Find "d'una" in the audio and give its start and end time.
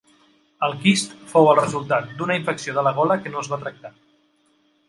2.21-2.39